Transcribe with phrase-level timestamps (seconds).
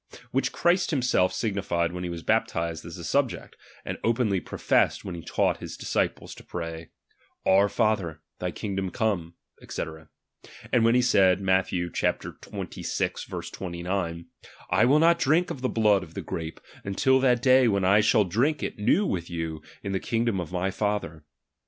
[0.31, 3.55] Which Christ himself signified when he was baptized as a subject,
[3.85, 6.89] and openly professed when he taught his disciples to pray,
[7.45, 9.35] Onr Father, thy kingdom come,
[9.69, 9.83] &c.:
[10.73, 11.67] and when he said (Matth.
[11.69, 11.91] xxvi.
[13.51, 17.99] 29):/ mil not drink of the blood of the grape, until tJutt day when I
[18.01, 21.25] shall drink it new with you in the kingdom of my Father.